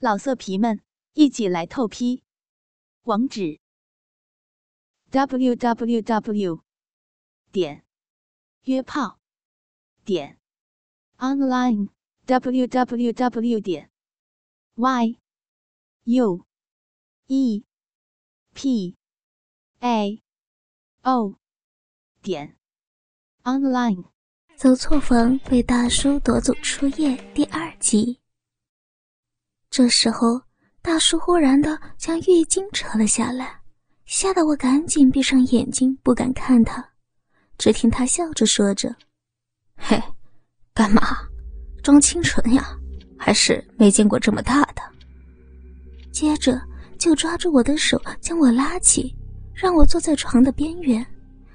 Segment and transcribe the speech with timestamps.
[0.00, 0.80] 老色皮们，
[1.14, 2.22] 一起来透批！
[3.02, 3.58] 网址
[5.10, 6.62] ：w w w
[7.50, 7.84] 点
[8.62, 9.18] 约炮
[10.04, 10.38] 点
[11.16, 11.88] online
[12.26, 13.90] w w w 点
[14.76, 15.18] y
[16.04, 16.46] u
[17.26, 17.64] e
[18.54, 18.96] p
[19.80, 20.22] a
[21.02, 21.34] o
[22.22, 22.56] 点
[23.42, 24.04] online。
[24.56, 28.20] 走错房被大叔夺走初夜第二集。
[29.70, 30.40] 这时候，
[30.80, 33.60] 大叔忽然的将浴巾扯了下来，
[34.06, 36.84] 吓得我赶紧闭上眼睛，不敢看他。
[37.58, 38.94] 只听他笑着说着
[39.76, 40.00] ：“嘿，
[40.72, 41.18] 干嘛？
[41.82, 42.76] 装清纯呀？
[43.18, 44.82] 还是没见过这么大的？”
[46.10, 46.60] 接着
[46.98, 49.14] 就抓住我的手，将我拉起，
[49.54, 51.04] 让我坐在床的边缘，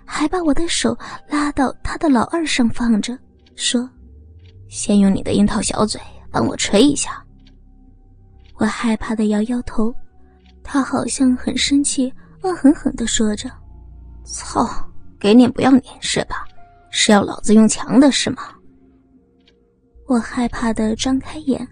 [0.06, 3.18] 还把我的手拉到他的老二上放着，
[3.56, 3.90] 说
[4.70, 7.23] ：“先用你的樱桃小嘴帮我吹一下。”
[8.64, 9.94] 我害怕的摇摇头，
[10.64, 12.10] 他好像很生气，
[12.44, 13.52] 恶狠狠的说着
[14.24, 14.66] ：“操，
[15.20, 16.46] 给脸不要脸是吧？
[16.90, 18.44] 是要老子用强的是吗？”
[20.08, 21.68] 我害怕的张开眼，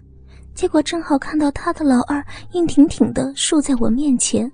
[0.54, 4.52] 结果正好看到他的老二硬挺挺的竖在我面前。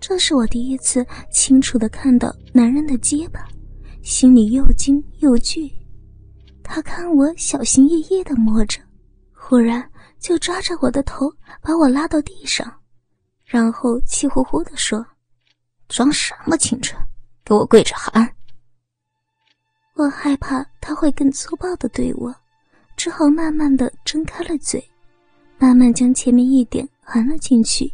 [0.00, 3.46] 这是我第一次清楚的看到男人的结巴，
[4.02, 5.70] 心里又惊又惧。
[6.64, 8.80] 他看我小心翼翼的摸着，
[9.32, 9.88] 忽然。
[10.22, 11.28] 就抓着我的头，
[11.60, 12.72] 把我拉到地上，
[13.44, 15.04] 然后气呼呼地说
[15.88, 16.96] ：“装什么清纯，
[17.44, 18.32] 给我跪着喊！”
[19.94, 22.32] 我害怕他会更粗暴的对我，
[22.96, 24.82] 只好慢慢的睁开了嘴，
[25.58, 27.92] 慢慢将前面一点含了进去。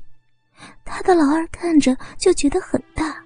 [0.85, 3.25] 他的老二看着就觉得很大，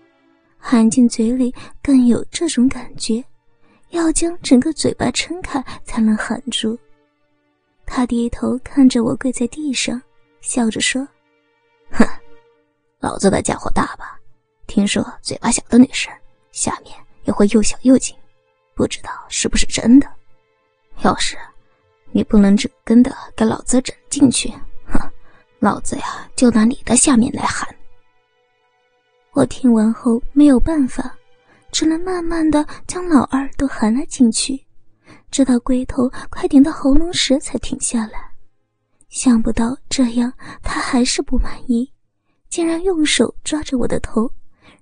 [0.58, 3.22] 含进嘴里更有这种感觉，
[3.90, 6.78] 要将整个嘴巴撑开才能含住。
[7.94, 10.00] 他低头看着我跪在地上，
[10.40, 11.06] 笑着说
[11.92, 12.02] ：“哼，
[13.00, 14.18] 老子的家伙大吧？
[14.66, 16.10] 听说嘴巴小的女生
[16.52, 18.16] 下面也会又小又紧，
[18.74, 20.08] 不知道是不是真的？
[21.02, 21.36] 要是
[22.12, 24.48] 你不能整根的给老子整进去，
[24.86, 24.98] 哼，
[25.58, 27.68] 老子呀就拿你的下面来喊。”
[29.32, 31.14] 我听完后没有办法，
[31.70, 34.58] 只能慢慢的将老二都含了进去。
[35.32, 38.30] 直到龟头快顶到喉咙时才停下来，
[39.08, 40.30] 想不到这样
[40.62, 41.90] 他还是不满意，
[42.50, 44.30] 竟然用手抓着我的头，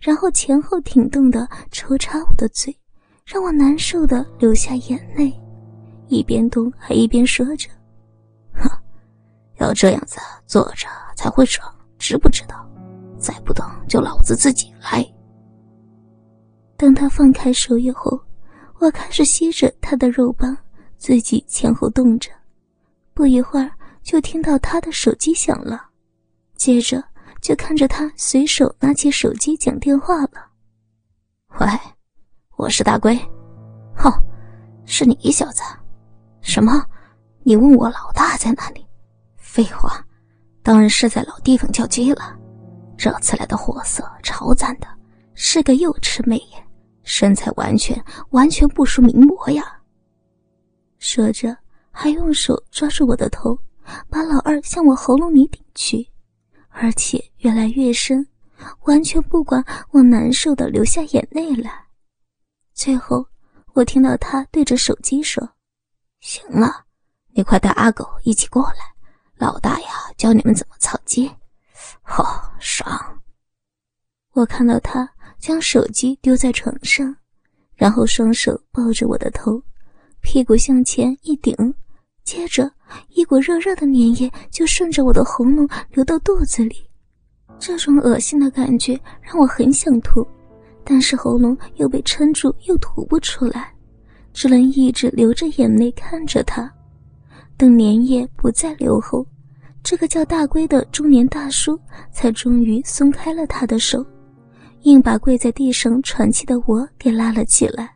[0.00, 2.76] 然后前后挺动的抽插我的嘴，
[3.24, 5.32] 让我难受的流下眼泪，
[6.08, 7.70] 一边动还一边说着
[8.52, 8.68] ：“哼，
[9.58, 10.18] 要这样子
[10.48, 12.68] 坐着才会爽，知不知道？
[13.20, 15.06] 再不动就老子自己来。”
[16.76, 18.20] 等他放开手以后。
[18.80, 20.56] 我开始吸着他的肉棒，
[20.96, 22.30] 自己前后动着。
[23.12, 23.70] 不一会儿，
[24.02, 25.84] 就听到他的手机响了，
[26.56, 27.04] 接着
[27.42, 30.48] 就看着他随手拿起手机讲电话了。
[31.60, 31.66] 喂，
[32.56, 33.14] 我是大龟。
[34.02, 34.10] 哦，
[34.86, 35.62] 是你小子？
[36.40, 36.82] 什么？
[37.42, 38.86] 你问我老大在哪里？
[39.36, 40.02] 废话，
[40.62, 42.34] 当然是在老地方叫鸡了。
[42.96, 44.86] 这次来的货色超赞的，
[45.34, 46.69] 是个幼齿美颜。
[47.12, 48.00] 身材完全
[48.30, 49.80] 完全不输名模呀！
[51.00, 51.56] 说着，
[51.90, 53.58] 还用手抓住我的头，
[54.08, 56.08] 把老二向我喉咙里顶去，
[56.68, 58.24] 而且越来越深，
[58.82, 61.84] 完全不管我难受的流下眼泪来。
[62.74, 63.26] 最后，
[63.72, 65.46] 我听到他对着手机说
[66.22, 66.84] ：“行了，
[67.34, 68.94] 你快带阿狗一起过来，
[69.34, 71.28] 老大呀，教你们怎么操鸡。”
[72.02, 73.20] 好爽！
[74.30, 75.12] 我看到他。
[75.40, 77.16] 将手机丢在床上，
[77.74, 79.60] 然后双手抱着我的头，
[80.20, 81.54] 屁股向前一顶，
[82.24, 82.70] 接着
[83.08, 86.76] 一股热热的粘液就顺着我的喉咙流到肚子里。
[87.58, 90.26] 这种恶心的感觉让我很想吐，
[90.84, 93.72] 但是喉咙又被撑住，又吐不出来，
[94.32, 96.70] 只能一直流着眼泪看着他。
[97.56, 99.26] 等粘液不再流后，
[99.82, 101.78] 这个叫大龟的中年大叔
[102.12, 104.04] 才终于松开了他的手。
[104.82, 107.94] 硬把跪在地上喘气的我给拉了起来，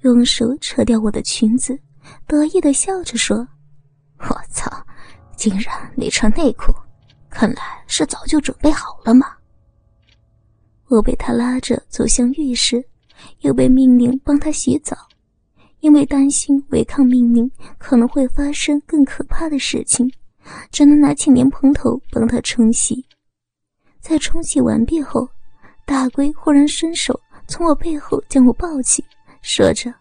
[0.00, 1.78] 用手扯掉我的裙子，
[2.26, 3.48] 得意的笑着说
[4.20, 4.70] ：“我操，
[5.36, 6.70] 竟然没穿内裤，
[7.30, 9.26] 看来是早就准备好了嘛。”
[10.88, 12.84] 我被他拉着走向浴室，
[13.40, 14.94] 又被命令帮他洗澡，
[15.80, 20.12] 因为担心违抗命令可能会发生更可怕的事情，
[20.70, 23.06] 只能拿起莲蓬头帮他冲洗。
[23.98, 25.26] 在冲洗完毕后。
[25.84, 29.04] 大龟忽然伸手从我背后将我抱起，
[29.42, 29.92] 说着：“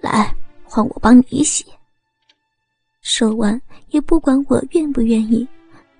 [0.00, 1.64] 来，换我帮你洗。”
[3.02, 5.46] 说完也不管我愿不愿意，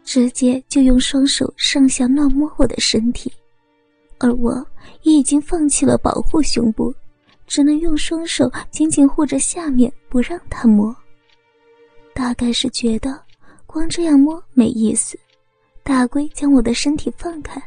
[0.05, 3.32] 直接就用双手上下乱摸我的身体，
[4.19, 4.55] 而我
[5.03, 6.94] 也已经放弃了保护胸部，
[7.46, 10.94] 只能用双手紧紧护着下面，不让他摸。
[12.12, 13.19] 大概是觉得
[13.67, 15.19] 光这样摸没意思，
[15.82, 17.62] 大龟将我的身体放开，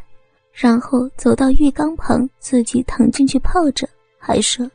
[0.53, 3.89] 然后走到浴缸旁，自己躺进去泡着，
[4.19, 4.69] 还说：“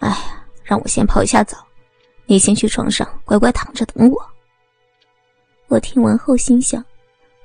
[0.00, 1.56] 哎呀，让我先泡一下澡，
[2.26, 4.20] 你先去床上乖乖躺着等我。”
[5.68, 6.84] 我听完后心想，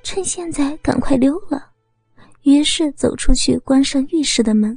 [0.02, 1.70] 趁现在赶快溜了，
[2.42, 4.76] 于是走出去，关上浴室的门，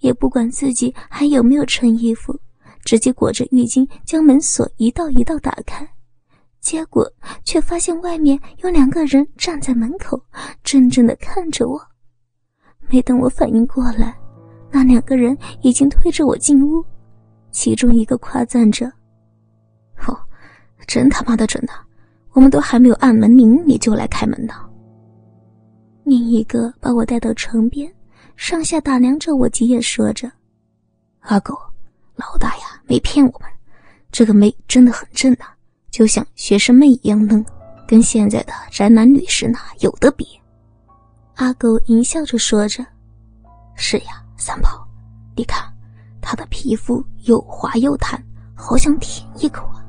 [0.00, 2.36] 也不管自己还有没有穿衣服，
[2.84, 5.88] 直接裹着浴巾将门锁一道一道打开，
[6.60, 7.08] 结果
[7.44, 10.20] 却发现外面有两个人站在门口，
[10.64, 11.80] 怔怔的看着我。
[12.90, 14.14] 没等我反应过来，
[14.70, 16.84] 那两个人已经推着我进屋，
[17.52, 18.90] 其中一个夸赞着
[20.06, 20.18] ：“哦，
[20.86, 21.72] 真他妈的准呐！”
[22.32, 24.54] 我们都还没有按门铃，你就来开门呢。
[26.04, 27.92] 另一个把我带到床边，
[28.36, 30.30] 上下打量着我几眼，说着
[31.20, 31.56] ：“阿狗，
[32.16, 33.48] 老大呀，没骗我们，
[34.12, 35.46] 这个妹真的很正呐，
[35.90, 37.44] 就像学生妹一样嫩，
[37.86, 40.26] 跟现在的宅男女士那有的比。”
[41.40, 42.84] 阿狗淫笑着说着
[43.74, 44.86] ：“是呀，三宝，
[45.34, 45.72] 你看，
[46.20, 48.22] 他的皮肤又滑又弹，
[48.54, 49.80] 好想舔一口啊。”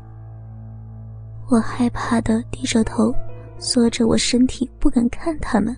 [1.52, 3.14] 我害怕的低着头，
[3.60, 5.76] 缩着我身体，不敢看他们。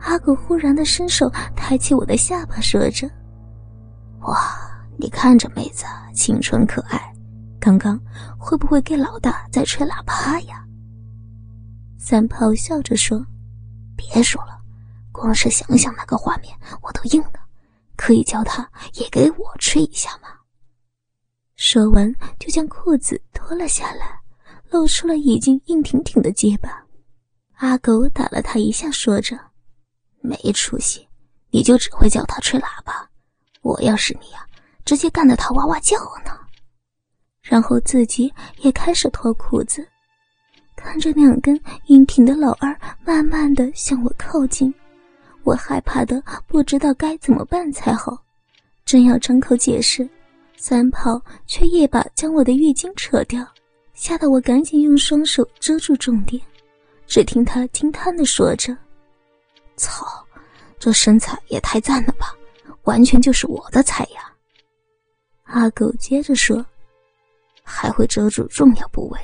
[0.00, 3.10] 阿狗忽然的伸手抬起我的下巴，说着
[4.28, 4.36] ：“哇，
[4.98, 7.10] 你看这妹子清纯可爱，
[7.58, 7.98] 刚刚
[8.36, 10.62] 会不会给老大在吹喇叭呀？”
[11.96, 13.24] 三炮笑着说
[13.96, 14.60] ：“别说了，
[15.14, 16.52] 光是想想那个画面
[16.82, 17.40] 我都硬了，
[17.96, 20.28] 可以叫他也给我吹一下吗？”
[21.56, 24.20] 说完就将裤子脱了下来。
[24.70, 26.84] 露出了已经硬挺挺的结巴，
[27.58, 29.38] 阿狗打了他一下，说着
[30.20, 31.08] ：“没出息，
[31.50, 33.08] 你就只会叫他吹喇叭。
[33.62, 34.44] 我要是你呀，
[34.84, 36.36] 直接干得他哇哇叫呢。”
[37.40, 39.86] 然后自己也开始脱裤子，
[40.74, 41.56] 看着两根
[41.86, 44.74] 硬挺的老二慢慢的向我靠近，
[45.44, 48.18] 我害怕的不知道该怎么办才好。
[48.84, 50.08] 正要张口解释，
[50.56, 53.46] 三炮却一把将我的浴巾扯掉。
[53.92, 56.42] 吓得我赶紧用双手遮住重点，
[57.06, 58.76] 只听他惊叹的说着
[59.76, 60.04] ：“操，
[60.80, 62.34] 这身材也太赞了吧，
[62.82, 64.32] 完全就是我的菜呀！”
[65.44, 66.64] 阿狗接着说
[67.62, 69.20] ：“还会遮住重要部位，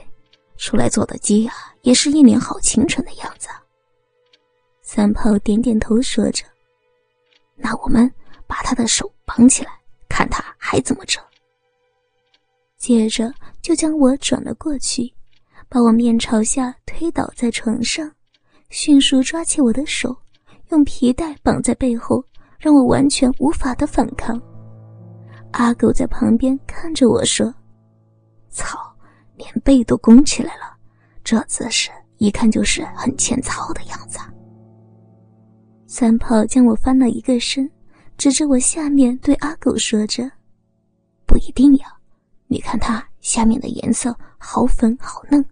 [0.57, 1.53] 出来做的鸡呀，
[1.83, 3.49] 也是一脸好清纯的样子。”
[4.93, 6.45] 三炮点点头说着
[7.55, 8.13] ：“那我们
[8.45, 9.71] 把他的手绑起来，
[10.09, 11.21] 看他还怎么遮。”
[12.77, 13.33] 接着
[13.63, 15.09] 就将我转了过去，
[15.69, 18.11] 把我面朝下推倒在床上，
[18.71, 20.17] 迅速抓起我的手，
[20.71, 22.25] 用皮带绑在背后，
[22.59, 24.43] 让我完全无法的反抗。
[25.53, 27.55] 阿狗在旁边看着我说
[28.51, 28.77] ：“操，
[29.37, 30.77] 连背都弓起来了，
[31.23, 34.19] 这姿势一看就是很欠操的样子。”
[35.93, 37.69] 三炮将我翻了一个身，
[38.17, 40.31] 指着我下面对阿狗说着
[41.27, 41.93] ：“不一定呀。”
[42.47, 45.45] 你看它下面的颜色好粉好嫩，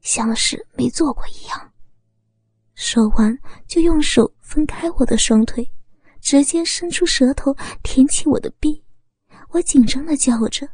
[0.00, 1.72] 像是没做过一样。
[2.74, 5.70] 说完就用手分开我的双腿，
[6.22, 8.82] 直接伸出舌头舔起我的臂。
[9.50, 10.66] 我紧张的叫着：“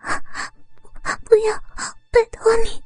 [0.00, 1.54] 不要，
[2.10, 2.82] 拜托你！”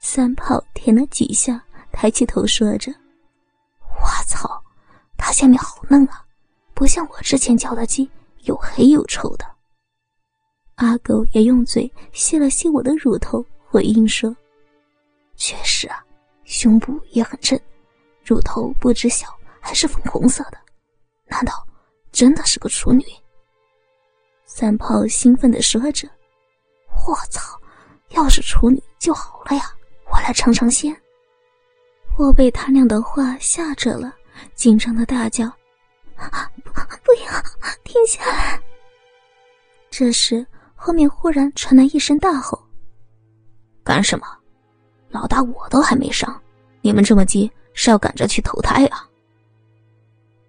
[0.00, 1.60] 三炮舔了几下，
[1.90, 2.94] 抬起头说着
[4.26, 4.62] ：“操，
[5.16, 6.24] 它下面好嫩啊，
[6.74, 8.10] 不像我之前叫的鸡，
[8.42, 9.46] 又黑又臭的。”
[10.76, 14.36] 阿狗也用嘴吸了吸我的乳头，回应说
[15.36, 16.04] ：“确实啊，
[16.44, 17.58] 胸部也很正，
[18.22, 19.26] 乳头不知小，
[19.58, 20.58] 还是粉红色的，
[21.24, 21.66] 难道
[22.12, 23.02] 真的是个处女？”
[24.44, 26.08] 三炮兴奋的说着
[27.08, 27.58] ：“我操，
[28.10, 29.72] 要是处女就好了呀！
[30.10, 30.94] 我来尝尝鲜。”
[32.16, 34.12] 我被他俩的话吓着了，
[34.54, 35.46] 紧张的大叫
[36.64, 36.72] ：“不，
[37.04, 37.32] 不要，
[37.84, 38.60] 停下来！”
[39.90, 40.46] 这时。
[40.78, 42.62] 后面忽然传来一声大吼
[43.82, 44.26] ：“干什么？
[45.08, 46.40] 老大我都还没上，
[46.80, 49.04] 你们这么急是要赶着去投胎啊？”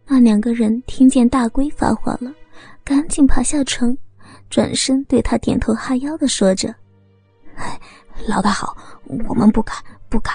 [0.06, 2.32] 那两个人听见大龟发话了，
[2.84, 3.98] 赶紧爬下床，
[4.48, 6.76] 转身对他点头哈腰的说着
[8.28, 9.76] ：“老大好，我们不敢，
[10.08, 10.34] 不敢。”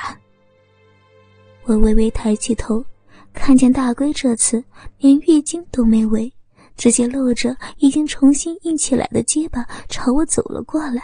[1.64, 2.84] 我微微抬起头，
[3.32, 4.62] 看见大龟这次
[4.98, 6.32] 连浴巾都没围。
[6.74, 11.02] 直接露着已经重新硬起来的结巴朝我走了过来。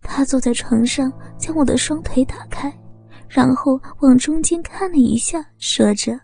[0.00, 2.72] 他坐在床上，将我的双腿打开，
[3.28, 6.18] 然后往中间看了一下，说着：“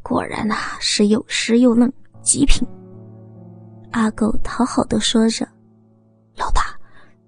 [0.00, 1.92] 果然呐，是又湿又嫩，
[2.22, 2.66] 极品。”
[3.90, 5.46] 阿狗讨好的说着
[6.38, 6.78] ：“老大，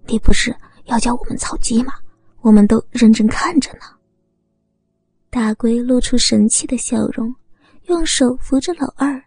[0.07, 0.55] 你不是
[0.85, 1.95] 要教我们草鸡吗？
[2.41, 3.81] 我们都认真看着呢。”
[5.33, 7.35] 大龟露出神气的笑容，
[7.87, 9.19] 用手扶着老二，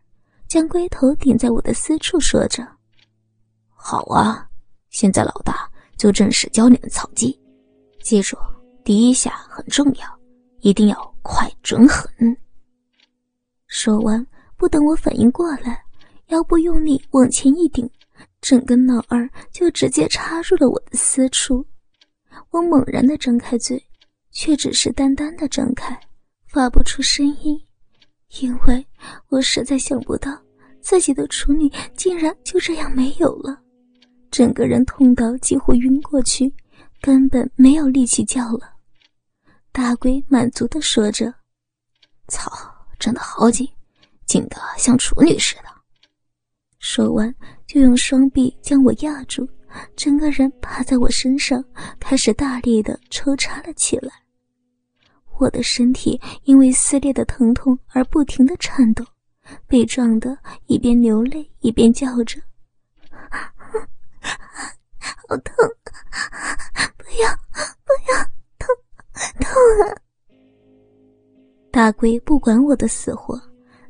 [0.48, 2.64] 将龟头顶在我的私处，说着
[3.74, 4.48] ：“好啊，
[4.92, 7.36] 现在老大就正式教你们草鸡，
[8.04, 8.38] 记住，
[8.84, 10.20] 第一下很重要，
[10.60, 12.08] 一定要快、准、狠。”
[13.66, 14.24] 说完，
[14.58, 15.84] 不等我反应过来。
[16.28, 17.90] 腰部用力往前一顶，
[18.42, 21.66] 整根脑二就直接插入了我的私处。
[22.52, 23.84] 我猛然的张开嘴，
[24.36, 25.98] 却只是单单的张开，
[26.46, 27.58] 发不出声音，
[28.42, 28.86] 因为
[29.30, 30.38] 我实在想不到
[30.82, 33.58] 自己的处女竟然就这样没有了，
[34.30, 36.54] 整个人痛到几乎晕过去，
[37.00, 38.74] 根本没有力气叫了。
[39.72, 41.34] 大龟满足的说着
[42.28, 42.52] ：“操，
[43.00, 43.66] 真的好紧，
[44.26, 45.64] 紧的像处女似的。”
[46.80, 47.34] 说完，
[47.66, 49.48] 就用双臂将我压住，
[49.96, 51.64] 整个人趴在我身上，
[52.02, 54.12] 开始大力的抽插了起来。
[55.38, 59.06] 我的身体因为撕裂的疼痛而不停的颤抖，
[59.68, 60.38] 被撞得
[60.68, 62.40] 一边流泪一边叫着
[65.28, 65.54] ：“好痛！
[66.98, 67.30] 不要，
[67.84, 68.18] 不要，
[68.60, 68.76] 痛，
[69.40, 69.52] 痛
[69.82, 69.96] 啊！”
[71.72, 73.42] 大龟不管我的死活。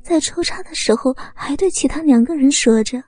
[0.02, 3.04] 在抽插的时候，还对其他两个人说着：“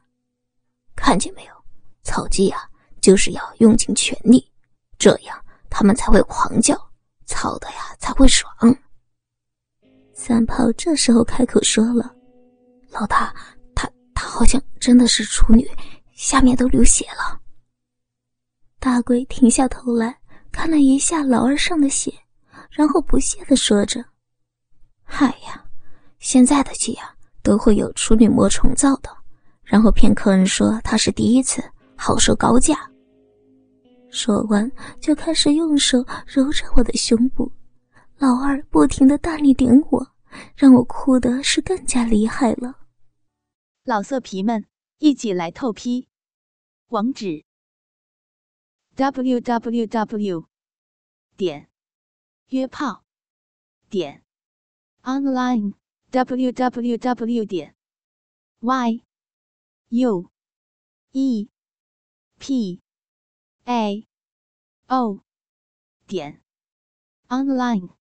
[0.96, 1.53] 看见没有，
[2.01, 2.67] 草鸡呀，
[3.00, 4.51] 就是要用尽全力，
[4.98, 5.39] 这样
[5.70, 6.75] 他们才会狂叫，
[7.27, 8.51] 操的呀才会爽。”
[10.15, 12.12] 三炮这时候开口说了
[12.89, 13.31] ：“老大，
[13.75, 15.69] 他他好像真的是处女，
[16.13, 17.39] 下面都流血了。”
[18.79, 20.17] 大龟停下头来
[20.51, 22.12] 看了一下老二上的血，
[22.72, 24.03] 然后不屑的说着
[25.05, 25.63] ：“嗨呀！”
[26.19, 29.10] 现在的鸡啊，都会有处女膜重造的，
[29.63, 31.63] 然后骗客人说他是第一次，
[31.96, 32.75] 好收高价。
[34.10, 37.52] 说完，就开始用手揉着我的胸部，
[38.18, 40.16] 老二不停的大力顶我，
[40.56, 42.80] 让我哭的是更加厉害了。
[43.84, 44.66] 老色皮们，
[45.00, 46.08] 一起来透批，
[46.88, 47.46] 网址
[48.96, 50.46] ：w w w.
[51.36, 51.70] 点
[52.50, 53.04] 约炮
[53.90, 54.24] 点
[55.04, 55.74] online。
[56.10, 57.76] www 点
[58.62, 59.04] y
[59.90, 60.32] u
[61.12, 61.50] e
[62.40, 62.82] p
[63.67, 64.07] a.
[64.89, 65.19] O.
[66.07, 66.41] 点。
[67.27, 67.97] Online。